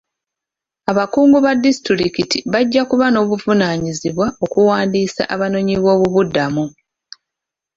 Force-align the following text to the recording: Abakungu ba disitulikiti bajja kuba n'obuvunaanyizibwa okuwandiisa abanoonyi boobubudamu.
Abakungu 0.91 1.37
ba 1.45 1.51
disitulikiti 1.63 2.37
bajja 2.51 2.81
kuba 2.89 3.05
n'obuvunaanyizibwa 3.09 4.27
okuwandiisa 4.45 5.23
abanoonyi 5.33 5.75
boobubudamu. 5.83 6.65